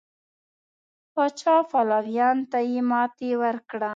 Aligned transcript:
پاچا 1.13 1.55
پلویانو 1.71 2.47
ته 2.51 2.59
یې 2.71 2.81
ماتې 2.89 3.29
ورکړه. 3.41 3.89